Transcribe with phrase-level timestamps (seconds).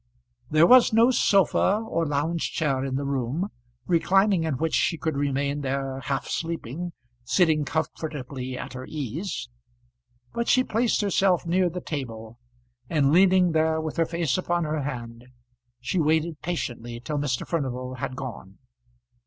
[0.49, 3.49] There was no sofa or lounging chair in the room,
[3.85, 6.93] reclining in which she could remain there half sleeping,
[7.23, 9.47] sitting comfortably at her ease;
[10.33, 12.39] but she placed herself near the table,
[12.89, 15.25] and leaning there with her face upon her hand,
[15.79, 17.45] she waited patiently till Mr.
[17.45, 18.57] Furnival had gone.